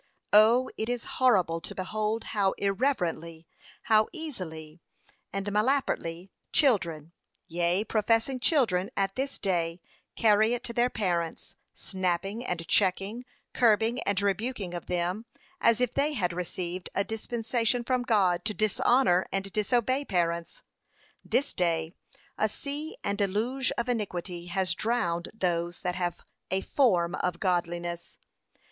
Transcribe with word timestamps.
'0! 0.33 0.67
it 0.77 0.89
is 0.89 1.03
horrible 1.21 1.61
to 1.61 1.75
behold 1.75 2.23
how 2.33 2.53
irreverently, 2.53 3.45
how 3.83 4.07
easily, 4.11 4.81
and 5.31 5.45
malapertly, 5.53 6.31
children, 6.51 7.11
yea, 7.47 7.83
professing 7.83 8.39
children, 8.39 8.89
at 8.97 9.13
this 9.15 9.37
day, 9.37 9.79
carry 10.15 10.53
it 10.55 10.63
to 10.63 10.73
their 10.73 10.89
parents; 10.89 11.55
snapping 11.75 12.43
and 12.43 12.67
checking, 12.67 13.25
curbing 13.53 14.01
and 14.01 14.19
rebuking 14.23 14.73
of 14.73 14.87
them, 14.87 15.25
as 15.59 15.79
if 15.79 15.93
they 15.93 16.13
had 16.13 16.33
received 16.33 16.89
a 16.95 17.03
dispensation 17.03 17.83
from 17.83 18.01
God 18.01 18.43
to 18.45 18.55
dishonour 18.55 19.27
and 19.31 19.53
disobey 19.53 20.03
parents.' 20.03 20.63
p. 21.29 21.29
535. 21.29 21.31
'This 21.41 21.53
day, 21.53 21.93
a 22.39 22.49
sea 22.49 22.97
and 23.03 23.19
deluge 23.19 23.71
of 23.77 23.87
iniquity 23.87 24.47
has 24.47 24.73
drowned 24.73 25.29
those 25.31 25.81
that 25.81 25.93
have 25.93 26.21
a 26.49 26.61
form 26.61 27.13
of 27.21 27.39
godliness. 27.39 28.17